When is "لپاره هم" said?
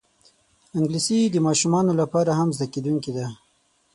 2.01-2.49